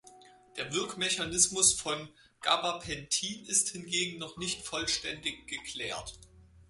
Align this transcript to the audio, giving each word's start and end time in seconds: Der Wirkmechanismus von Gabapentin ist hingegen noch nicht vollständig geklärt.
Der 0.57 0.73
Wirkmechanismus 0.73 1.73
von 1.79 2.09
Gabapentin 2.41 3.45
ist 3.45 3.69
hingegen 3.69 4.17
noch 4.17 4.35
nicht 4.37 4.63
vollständig 4.63 5.45
geklärt. 5.45 6.17